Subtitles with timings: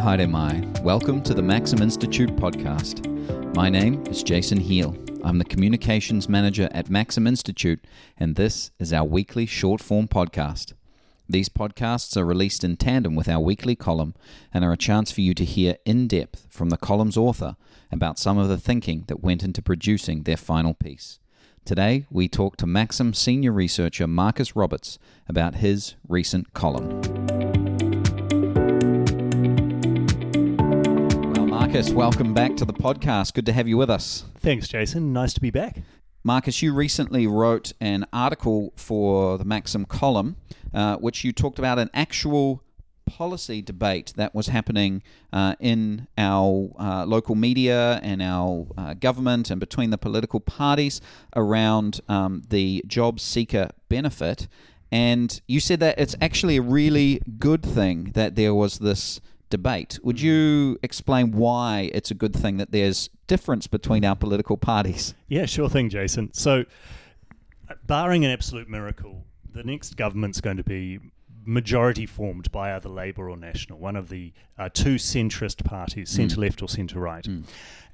[0.00, 0.62] haere mai.
[0.82, 3.04] Welcome to the Maxim Institute podcast.
[3.54, 4.96] My name is Jason Heal.
[5.22, 7.84] I'm the communications manager at Maxim Institute,
[8.16, 10.72] and this is our weekly short form podcast.
[11.28, 14.14] These podcasts are released in tandem with our weekly column
[14.54, 17.56] and are a chance for you to hear in depth from the column's author
[17.92, 21.18] about some of the thinking that went into producing their final piece.
[21.66, 27.49] Today, we talk to Maxim senior researcher Marcus Roberts about his recent column.
[31.70, 33.32] Marcus, welcome back to the podcast.
[33.32, 34.24] Good to have you with us.
[34.40, 35.12] Thanks, Jason.
[35.12, 35.82] Nice to be back.
[36.24, 40.34] Marcus, you recently wrote an article for the Maxim column,
[40.74, 42.64] uh, which you talked about an actual
[43.06, 49.48] policy debate that was happening uh, in our uh, local media and our uh, government
[49.48, 51.00] and between the political parties
[51.36, 54.48] around um, the job seeker benefit.
[54.90, 59.20] And you said that it's actually a really good thing that there was this
[59.50, 59.98] debate.
[60.02, 65.14] Would you explain why it's a good thing that there's difference between our political parties?
[65.28, 66.32] Yeah, sure thing, Jason.
[66.32, 66.64] So,
[67.86, 71.00] barring an absolute miracle, the next government's going to be
[71.44, 76.36] majority formed by either Labour or National, one of the uh, two centrist parties, centre
[76.36, 76.40] mm.
[76.40, 77.24] left or centre right.
[77.24, 77.44] Mm.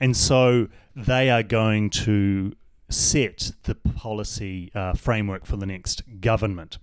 [0.01, 2.53] And so they are going to
[2.89, 6.79] set the policy uh, framework for the next government.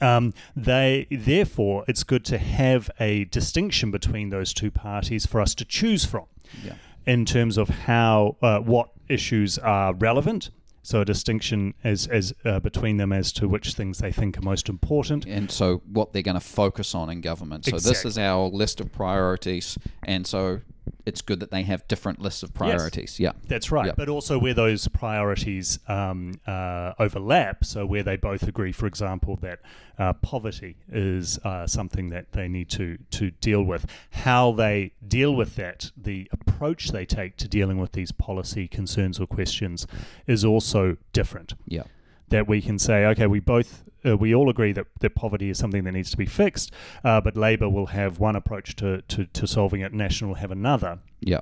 [0.00, 5.54] Um, they therefore, it's good to have a distinction between those two parties for us
[5.56, 6.26] to choose from,
[6.64, 6.74] yeah.
[7.06, 10.50] in terms of how uh, what issues are relevant.
[10.82, 14.42] So a distinction as as uh, between them as to which things they think are
[14.42, 17.64] most important, and so what they're going to focus on in government.
[17.64, 17.90] So exactly.
[17.90, 20.60] this is our list of priorities, and so
[21.06, 23.20] it's good that they have different lists of priorities.
[23.20, 23.86] Yes, yeah, that's right.
[23.86, 23.96] Yep.
[23.96, 29.36] But also where those priorities um, uh, overlap, so where they both agree, for example,
[29.42, 29.60] that
[29.98, 33.86] uh, poverty is uh, something that they need to to deal with.
[34.10, 39.20] How they deal with that, the approach they take to dealing with these policy concerns
[39.20, 39.86] or questions,
[40.26, 41.54] is also different.
[41.66, 41.84] Yeah,
[42.28, 45.58] that we can say, okay, we both uh, we all agree that, that poverty is
[45.58, 46.72] something that needs to be fixed,
[47.04, 50.50] uh, but Labour will have one approach to, to, to solving it, National will have
[50.50, 50.98] another.
[51.20, 51.40] Yeah.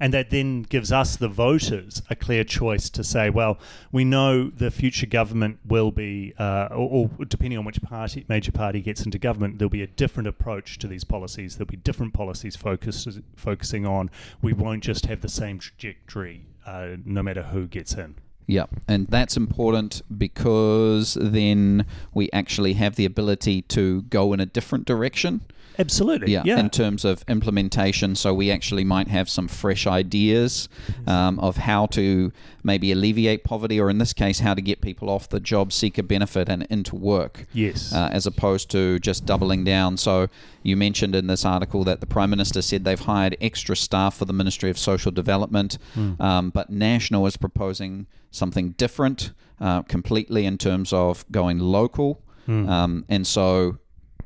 [0.00, 3.58] And that then gives us, the voters, a clear choice to say, well,
[3.92, 8.52] we know the future government will be, uh, or, or, depending on which party, major
[8.52, 11.56] party gets into government, there'll be a different approach to these policies.
[11.56, 13.06] There'll be different policies focus,
[13.36, 14.10] focusing on.
[14.42, 18.16] We won't just have the same trajectory, uh, no matter who gets in.
[18.50, 24.46] Yeah, and that's important because then we actually have the ability to go in a
[24.46, 25.42] different direction.
[25.78, 26.32] Absolutely.
[26.32, 26.58] Yeah, yeah.
[26.58, 30.68] In terms of implementation, so we actually might have some fresh ideas
[31.06, 35.08] um, of how to maybe alleviate poverty, or in this case, how to get people
[35.08, 37.46] off the job seeker benefit and into work.
[37.52, 37.94] Yes.
[37.94, 39.96] Uh, as opposed to just doubling down.
[39.96, 40.28] So
[40.62, 44.24] you mentioned in this article that the Prime Minister said they've hired extra staff for
[44.24, 46.20] the Ministry of Social Development, mm.
[46.20, 52.22] um, but National is proposing something different uh, completely in terms of going local.
[52.48, 52.68] Mm.
[52.68, 53.78] Um, and so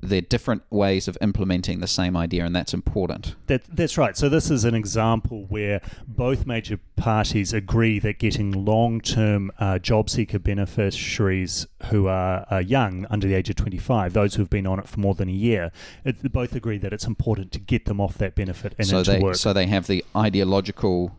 [0.08, 3.34] they're different ways of implementing the same idea, and that's important.
[3.46, 4.16] That, that's right.
[4.16, 9.78] So, this is an example where both major parties agree that getting long term uh,
[9.78, 14.50] job seeker beneficiaries who are, are, young, under the age of 25, those who have
[14.50, 15.72] been on it for more than a year,
[16.04, 19.12] it, both agree that it's important to get them off that benefit and so into
[19.12, 19.36] they, work.
[19.36, 21.16] So, they have the ideological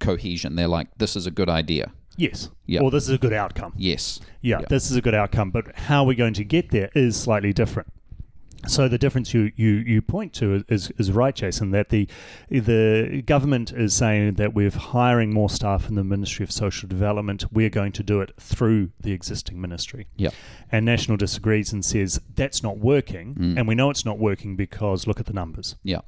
[0.00, 0.56] cohesion.
[0.56, 1.92] They're like, this is a good idea.
[2.18, 2.50] Yes.
[2.66, 2.82] Yep.
[2.82, 3.72] Or this is a good outcome.
[3.76, 4.20] Yes.
[4.42, 4.68] Yeah, yep.
[4.68, 5.50] this is a good outcome.
[5.50, 7.88] But how we're going to get there is slightly different.
[8.66, 12.08] So the difference you, you, you point to is, is right, Jason, that the
[12.50, 17.44] the government is saying that we're hiring more staff in the Ministry of Social Development.
[17.52, 20.08] We're going to do it through the existing ministry.
[20.16, 20.30] Yeah.
[20.72, 23.34] And National disagrees and says that's not working.
[23.36, 23.58] Mm.
[23.58, 25.76] And we know it's not working because look at the numbers.
[25.84, 26.00] Yeah.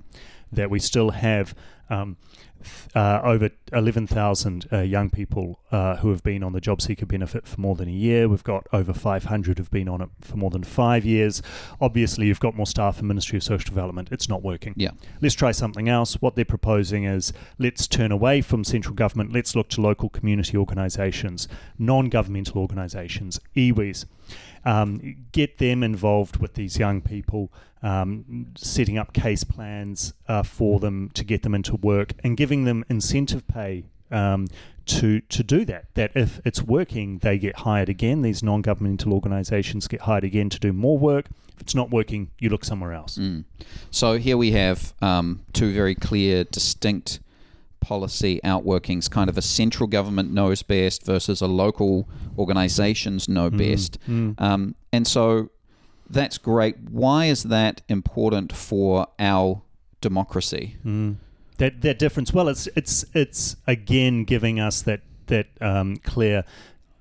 [0.52, 1.54] That we still have
[1.88, 2.16] um,
[2.94, 7.46] uh, over 11,000 uh, young people uh, who have been on the job seeker benefit
[7.46, 8.28] for more than a year.
[8.28, 11.42] We've got over 500 who've been on it for more than five years.
[11.80, 14.08] Obviously, you've got more staff in Ministry of Social Development.
[14.10, 14.74] It's not working.
[14.76, 14.90] Yeah.
[15.20, 16.14] Let's try something else.
[16.20, 19.32] What they're proposing is let's turn away from central government.
[19.32, 21.48] Let's look to local community organisations,
[21.78, 24.06] non-governmental organisations, iwis.
[24.64, 27.50] Um, get them involved with these young people,
[27.82, 32.64] um, setting up case plans uh, for them to get them into work, and giving
[32.64, 34.48] them incentive pay um,
[34.84, 35.84] to to do that.
[35.94, 38.22] That if it's working, they get hired again.
[38.22, 41.26] These non-governmental organisations get hired again to do more work.
[41.54, 43.18] If it's not working, you look somewhere else.
[43.18, 43.44] Mm.
[43.92, 47.20] So here we have um, two very clear, distinct
[47.78, 53.58] policy outworkings, kind of a central government knows best versus a local organisations know mm,
[53.58, 53.98] best.
[54.08, 54.34] Mm.
[54.40, 55.50] Um, and so
[56.08, 56.76] that's great.
[56.90, 59.62] Why is that important for our
[60.00, 60.76] democracy.
[61.60, 62.32] That that difference.
[62.32, 66.42] Well, it's it's it's again giving us that that um, clear.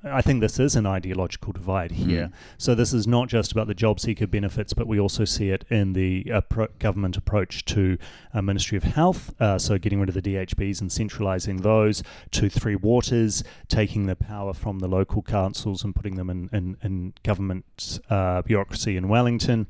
[0.04, 2.28] I think this is an ideological divide here.
[2.28, 2.34] Mm.
[2.58, 5.66] So this is not just about the job seeker benefits, but we also see it
[5.70, 7.98] in the appro- government approach to
[8.34, 9.34] uh, Ministry of Health.
[9.42, 12.02] Uh, so getting rid of the DHBs and centralising those
[12.32, 16.78] to Three Waters, taking the power from the local councils and putting them in in,
[16.84, 19.68] in government uh, bureaucracy in Wellington.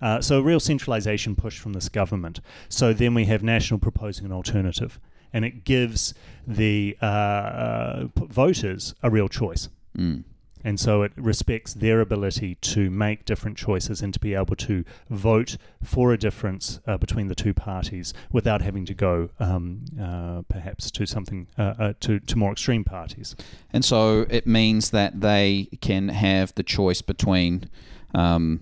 [0.00, 2.40] Uh, so a real centralisation push from this government.
[2.68, 4.98] So then we have National proposing an alternative,
[5.32, 6.14] and it gives
[6.46, 9.68] the uh, uh, p- voters a real choice.
[9.96, 10.24] Mm.
[10.64, 14.84] And so it respects their ability to make different choices and to be able to
[15.08, 20.42] vote for a difference uh, between the two parties without having to go um, uh,
[20.48, 23.36] perhaps to something uh, uh, to to more extreme parties.
[23.72, 27.70] And so it means that they can have the choice between
[28.14, 28.60] um,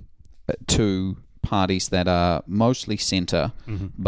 [0.67, 1.17] two
[1.47, 3.53] parties that are mostly center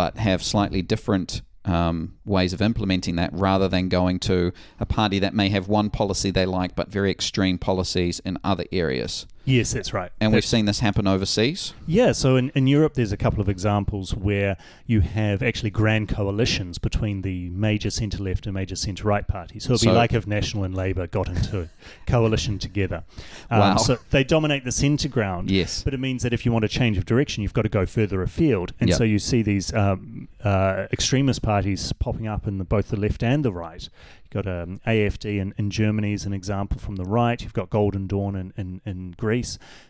[0.01, 5.19] but have slightly different um, ways of implementing that rather than going to a party
[5.21, 9.27] that may have one policy they like but very extreme policies in other areas.
[9.49, 10.13] Yes, that's right.
[10.21, 11.73] And we've seen this happen overseas.
[11.87, 16.09] Yeah, so in, in Europe, there's a couple of examples where you have actually grand
[16.11, 19.65] coalitions between the major centre left and major centre right parties.
[19.65, 21.69] So it'd So- be like if National and Labour got into a
[22.07, 23.05] coalition together.
[23.51, 23.77] Um, Wow.
[23.77, 25.51] So they dominate the centre ground.
[25.51, 25.83] Yes.
[25.83, 27.87] But it means that if you want a change of direction, you've got to go
[27.87, 28.73] further afield.
[28.81, 28.99] And Yep.
[28.99, 33.23] so you see these um, uh, extremist parties popping up in the, both the left
[33.23, 33.89] and the right.
[34.31, 37.41] You've got um, AFD in, in Germany as an example from the right.
[37.41, 39.38] You've got Golden Dawn in, in, in Greece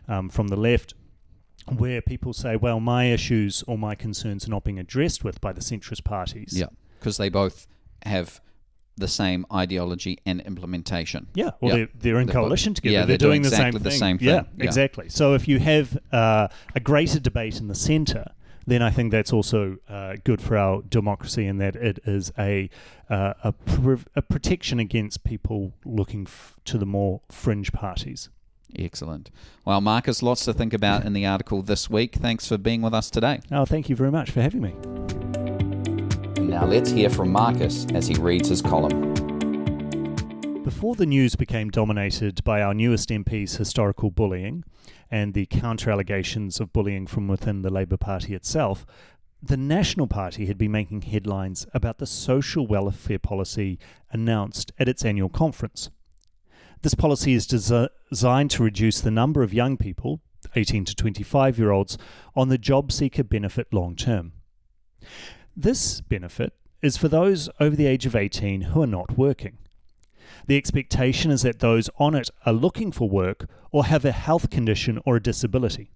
[0.08, 0.94] um, from the left
[1.76, 5.52] where people say, well, my issues or my concerns are not being addressed with by
[5.52, 6.54] the centrist parties.
[6.56, 6.66] Yeah,
[6.98, 7.66] because they both
[8.06, 8.40] have
[8.96, 11.26] the same ideology and implementation.
[11.34, 11.76] Yeah, well, Yeah.
[11.76, 12.92] they're, they're in They're both- coalition together.
[12.92, 13.98] yeah, they're, they're doing, doing the same exactly the thing.
[13.98, 14.50] same Yeah, thing.
[14.58, 14.64] Yeah.
[14.64, 15.08] exactly.
[15.10, 18.32] So if you have uh, a greater debate in the centre,
[18.66, 22.68] then I think that's also uh, good for our democracy in that it is a
[23.08, 28.28] uh, a, pr- a protection against people looking f- to the more fringe parties.
[28.76, 29.30] Excellent.
[29.64, 32.16] Well, Marcus, lots to think about in the article this week.
[32.16, 33.40] Thanks for being with us today.
[33.50, 34.74] Oh, thank you very much for having me.
[36.42, 39.14] Now let's hear from Marcus as he reads his column.
[40.64, 44.64] Before the news became dominated by our newest MP's historical bullying
[45.10, 48.84] and the counter allegations of bullying from within the Labour Party itself,
[49.42, 53.78] the National Party had been making headlines about the social welfare policy
[54.10, 55.90] announced at its annual conference.
[56.82, 60.20] This policy is desi- designed to reduce the number of young people,
[60.54, 61.98] 18 to 25 year olds,
[62.36, 64.32] on the job seeker benefit long term.
[65.56, 69.58] This benefit is for those over the age of 18 who are not working.
[70.46, 74.50] The expectation is that those on it are looking for work or have a health
[74.50, 75.90] condition or a disability.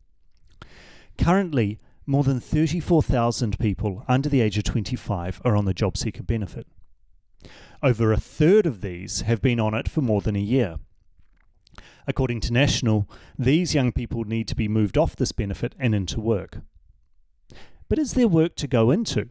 [1.17, 6.23] Currently, more than 34,000 people under the age of 25 are on the job seeker
[6.23, 6.67] benefit.
[7.83, 10.77] Over a third of these have been on it for more than a year.
[12.07, 16.21] According to National, these young people need to be moved off this benefit and into
[16.21, 16.59] work.
[17.89, 19.29] But is there work to go into?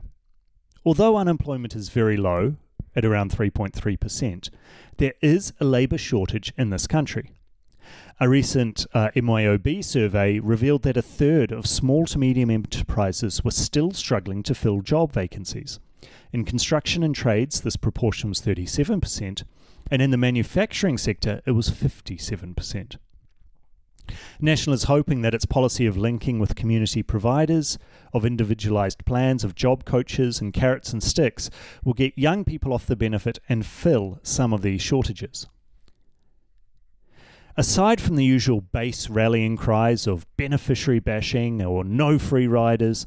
[0.84, 2.56] Although unemployment is very low,
[2.94, 4.50] at around 3.3%,
[4.98, 7.32] there is a labour shortage in this country.
[8.20, 13.52] A recent uh, MYOB survey revealed that a third of small to medium enterprises were
[13.52, 15.80] still struggling to fill job vacancies.
[16.34, 19.44] In construction and trades, this proportion was 37%,
[19.90, 22.98] and in the manufacturing sector, it was 57%.
[24.40, 27.78] National is hoping that its policy of linking with community providers,
[28.14, 31.50] of individualised plans, of job coaches, and carrots and sticks
[31.84, 35.48] will get young people off the benefit and fill some of these shortages.
[37.58, 43.06] Aside from the usual base rallying cries of beneficiary bashing or no free riders,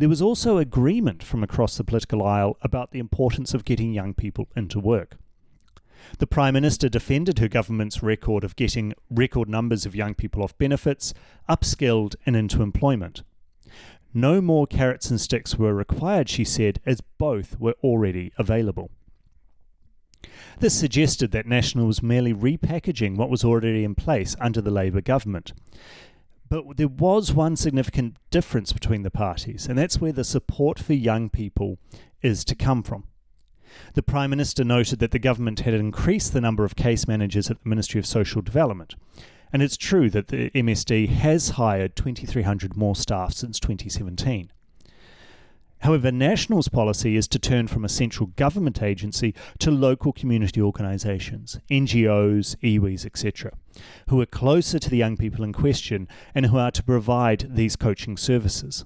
[0.00, 4.14] there was also agreement from across the political aisle about the importance of getting young
[4.14, 5.16] people into work.
[6.18, 10.56] The Prime Minister defended her government's record of getting record numbers of young people off
[10.56, 11.12] benefits,
[11.50, 13.24] upskilled, and into employment.
[14.14, 18.90] No more carrots and sticks were required, she said, as both were already available.
[20.60, 25.02] This suggested that National was merely repackaging what was already in place under the Labour
[25.02, 25.52] government.
[26.50, 30.94] But there was one significant difference between the parties, and that's where the support for
[30.94, 31.78] young people
[32.22, 33.04] is to come from.
[33.94, 37.62] The Prime Minister noted that the government had increased the number of case managers at
[37.62, 38.96] the Ministry of Social Development.
[39.52, 44.50] And it's true that the MSD has hired 2,300 more staff since 2017.
[45.78, 51.60] However, National's policy is to turn from a central government agency to local community organisations,
[51.70, 53.52] NGOs, iwis, etc.,
[54.08, 57.76] who are closer to the young people in question and who are to provide these
[57.76, 58.84] coaching services.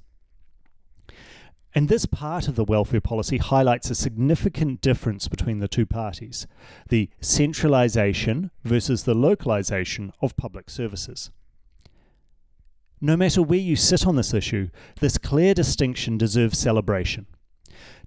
[1.75, 6.47] And this part of the welfare policy highlights a significant difference between the two parties
[6.89, 11.31] the centralisation versus the localisation of public services.
[13.01, 17.27] No matter where you sit on this issue, this clear distinction deserves celebration.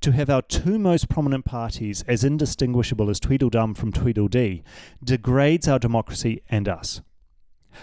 [0.02, 4.64] To have our two most prominent parties as indistinguishable as Tweedledum from Tweedledee
[5.04, 7.02] degrades our democracy and us.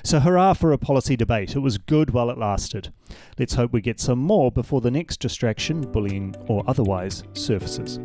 [0.03, 1.55] So, hurrah for a policy debate.
[1.55, 2.93] It was good while it lasted.
[3.39, 8.01] Let's hope we get some more before the next distraction, bullying or otherwise, surfaces.